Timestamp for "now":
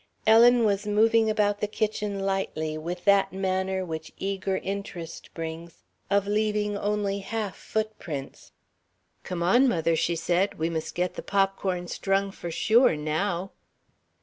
12.95-13.51